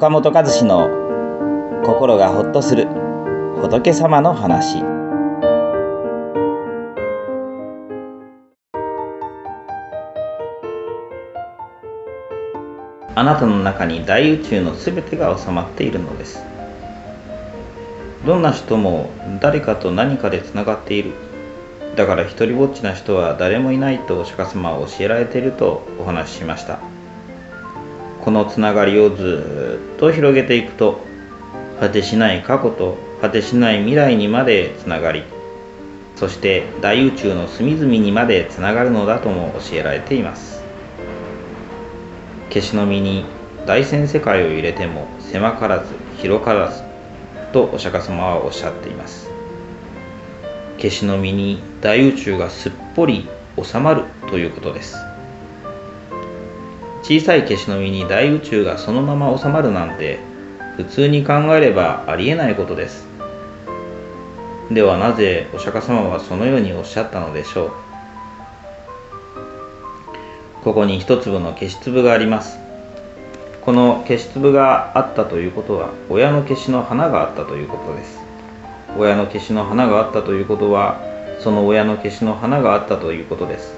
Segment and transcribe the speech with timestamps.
[0.00, 0.88] 岡本和志の
[1.84, 2.86] 心がほっとする
[3.60, 4.78] 仏様の話。
[13.14, 16.42] あなたの中に大宇宙のすべてが収まっているのです。
[18.24, 21.12] どんな人も誰かと何かでつながっている。
[21.96, 26.89] だから一りぼっちな人は誰もいないとお釈迦様は教えられているとお話ししました。
[28.24, 31.00] このつながりをずっと広げていくと
[31.78, 35.24] 果てしない過去と果てしない未来にまでつながり
[36.20, 40.62] そして大宇宙の隅々にまでつながるのだとも教えられています。
[42.50, 43.24] 消しの実に
[43.66, 46.82] 大千世界を入れても狭からず広からず
[47.54, 49.30] とお釈迦様はおっしゃっています。
[50.76, 53.26] 消しの実に大宇宙がすっぽり
[53.62, 55.09] 収まるということです。
[57.10, 60.20] 小さい消しの実に大宇宙がそのまま収まるなんて
[60.76, 63.04] 普通に考えればありえないことです。
[64.70, 67.72] ではなぜお釈迦様はそのようにおっしゃったのでしょう。
[70.62, 72.60] ここに一粒の消し粒があります。
[73.62, 78.20] この消し粒があったということは親の消しの花があったということです。
[78.96, 81.00] 親の消しの花があったということは
[81.40, 83.74] その親の消しの花があったということです。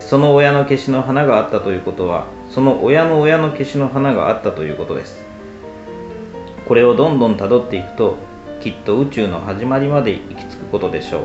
[0.00, 5.22] その親の消しの花があったということはその親の親の消しの花があったということです。
[6.66, 8.16] これをどんどんたどっていくと
[8.60, 11.24] きっと宇宙の始まりまで行き着くことでしょう。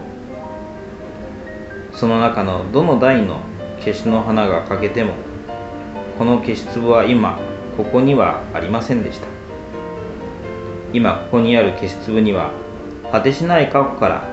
[1.93, 3.41] その中のどの台の
[3.79, 5.13] 消しの花が欠けても
[6.17, 7.39] この消し粒は今
[7.77, 9.27] ここにはありませんでした。
[10.93, 12.51] 今ここにある消し粒には
[13.11, 14.27] 果てしない過去から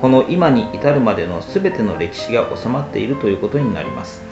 [0.00, 4.22] この今に至るまでの全ての歴史が収まっているということになります。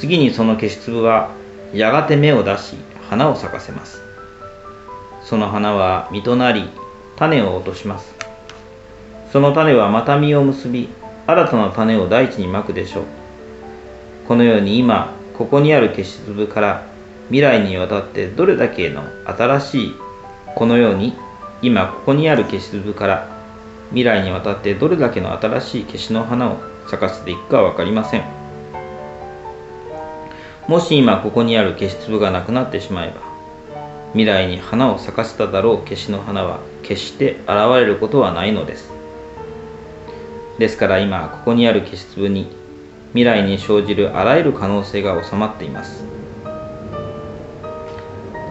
[0.00, 1.30] 次にその消し粒は
[1.74, 2.76] やがて芽を出し
[3.10, 4.00] 花を咲かせます。
[5.22, 6.70] その花は実となり
[7.16, 8.14] 種を落とします。
[9.30, 10.88] その種はまた実を結び
[11.26, 13.04] 新たな種を大地にまくでしょう。
[14.26, 16.86] このように今ここにある消し粒から
[17.26, 19.94] 未来にわたってどれだけの新しい
[20.56, 21.12] このように
[21.60, 23.28] 今ここにある消し粒から
[23.90, 26.56] 未来にわたってどれだけの新しい消しの花を
[26.88, 28.39] 咲かせていくか分かりません。
[30.70, 33.22] もし今ここにある消し粒がなくなってしまえば
[34.12, 38.92] 未来に花を咲かせただろう消しの花は決して現れることはないのです。
[40.60, 42.46] ですから今ここにある消し粒に
[43.08, 46.04] 未来に生じるあらゆる可能性が収まっています。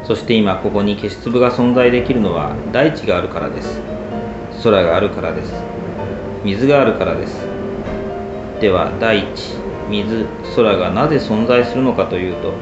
[0.05, 3.79] そして今ここに消し粒が存在できるのは大地があるからです。
[4.61, 5.53] 空があるからです。
[6.43, 7.37] 水があるからです。
[8.59, 12.53] では大地水空がなぜ存在するのかというと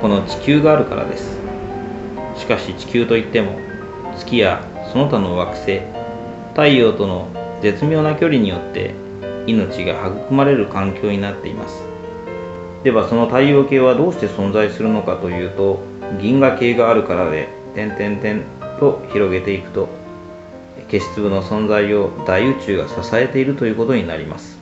[0.00, 1.38] この地球があるからです。
[2.36, 3.58] しかし地球といっても
[4.16, 5.80] 月やその他の惑星
[6.50, 7.28] 太陽との
[7.60, 8.94] 絶妙な距離によって
[9.46, 11.82] 命が育まれる環境になっています。
[12.82, 15.82] ではその太陽系はどうして存在するのかというと
[16.20, 18.42] 銀河系があるからで点々点
[18.78, 19.88] と広げていくと
[20.90, 24.59] 消し粒の存在を大宇宙が支えているということになります。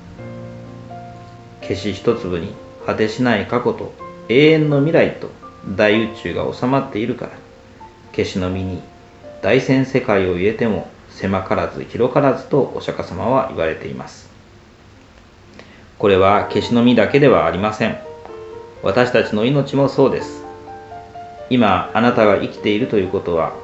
[1.68, 2.54] 消し一粒に
[2.86, 3.92] 果てしない過去と
[4.28, 5.28] 永遠の未来と
[5.76, 7.32] 大宇宙が収まっているから。
[8.18, 8.82] 消しの実に
[9.42, 14.28] 大千世界を入れても狭からず広からずとお釈迦様は言われています。
[16.00, 17.96] これは消しの実だけではありません。
[18.82, 20.44] 私たちの命もそうです。
[21.48, 23.54] 今あなたが生きているということは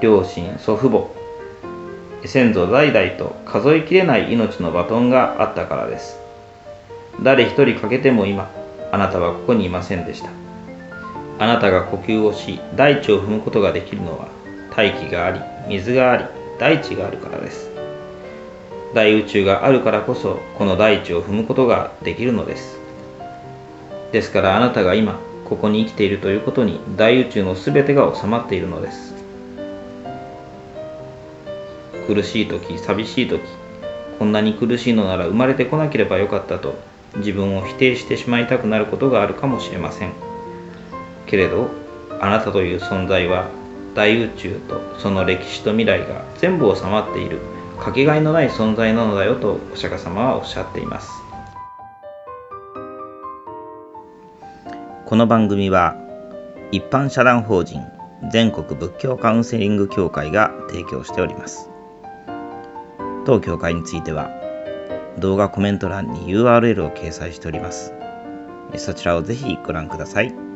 [0.00, 1.08] 両親祖父母
[2.24, 6.21] 先祖代々と数えきれない命のバトンがあったからです。
[7.20, 8.50] 誰一人欠けても今
[8.90, 10.30] あなたはここにいませんでした。
[11.38, 14.28] あなたが呼吸をし大地を踏むことができるのは
[14.74, 16.24] 大気があり水があり
[16.58, 17.70] 大地があるからです。
[18.94, 22.78] 大宇宙があるからこそこの大地を踏むことができるのです。
[24.12, 25.18] ですからあなたが今
[25.48, 29.14] ここに生きているということに大宇宙の全てが収まっているのです。
[32.06, 33.40] 苦しい時寂しい時
[34.18, 36.74] こんなに苦しいのなら生まれてこなければよかったと
[37.16, 40.12] 自分を否定してしまいたくなることがあるかもしれません。
[41.26, 41.70] けれど
[42.20, 43.48] あなたという存在は
[43.94, 47.40] 大宇宙とその歴史と未来が全部収まっている
[47.78, 51.10] かけがえのない存在なのだよとお釈迦様はおっしゃっています。
[55.04, 55.96] この番組は
[56.70, 57.82] 一般社団法人
[58.30, 61.68] 全国仏教カウンセリング協会が提供しております。
[63.26, 64.30] 当協会については
[65.18, 67.94] 動画コメント欄に URL を掲載しております
[68.76, 70.51] そちらをぜひご覧ください。